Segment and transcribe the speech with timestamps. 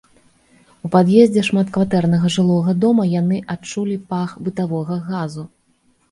[0.87, 5.43] У пад'ездзе шматкватэрнага жылога дома яны адчулі пах бытавога газу.